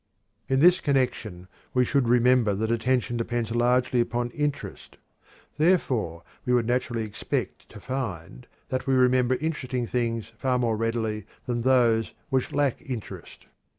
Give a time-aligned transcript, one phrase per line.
[0.49, 4.97] In this connection we should remember that attention depends largely upon interest.
[5.59, 11.27] Therefore we would naturally expect to find that we remember interesting things far more readily
[11.45, 13.45] than those which lack interest.